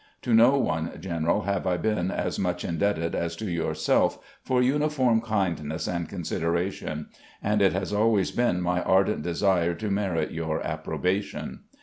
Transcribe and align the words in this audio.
To 0.23 0.33
no 0.33 0.57
one, 0.57 0.99
General, 0.99 1.41
have 1.43 1.67
I 1.67 1.77
been 1.77 2.09
as 2.09 2.39
much 2.39 2.65
indebted 2.65 3.13
as 3.13 3.35
to 3.35 3.45
yourself 3.45 4.17
for 4.41 4.59
uniform 4.59 5.21
kindness 5.21 5.87
and 5.87 6.09
con 6.09 6.21
sideration, 6.23 7.05
and 7.43 7.61
it 7.61 7.73
has 7.73 7.93
always 7.93 8.31
been 8.31 8.61
my 8.61 8.81
ardent 8.81 9.21
desire 9.21 9.75
to 9.75 9.91
merit 9.91 10.31
your 10.31 10.59
approbation. 10.65 11.65